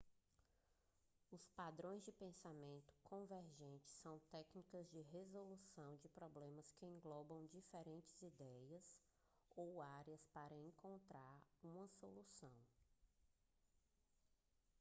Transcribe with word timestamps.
os 1.29 1.45
padrões 1.49 2.03
de 2.03 2.11
pensamento 2.11 2.91
convergente 3.03 3.87
são 4.01 4.19
técnicas 4.31 4.89
de 4.89 4.99
resolução 4.99 5.95
de 5.97 6.09
problemas 6.09 6.71
que 6.73 6.87
englobam 6.87 7.45
diferentes 7.53 8.19
ideias 8.19 8.83
ou 9.55 9.79
áreas 9.79 10.25
para 10.33 10.57
encontrar 10.57 11.39
uma 11.61 11.87
solução 11.87 12.51